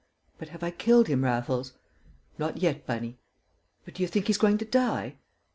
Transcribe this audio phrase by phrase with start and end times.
[0.39, 1.73] "But have I killed him, Raffles?"
[2.39, 3.19] "Not yet, Bunny."
[3.85, 5.17] "But do you think he's going to die?"